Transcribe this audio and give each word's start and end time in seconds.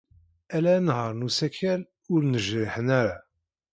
Ala 0.55 0.71
anehhaṛ 0.77 1.11
n 1.15 1.25
usakal 1.27 1.81
ur 2.13 2.21
yejriḥen 2.31 2.87
ara. 2.99 3.17